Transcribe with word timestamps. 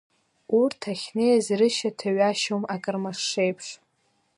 Урҭ 0.59 0.81
ахьнеиз, 0.91 1.45
рышьҭа 1.59 2.09
ҩашьом, 2.15 2.63
акамыршшеиԥш! 2.73 3.67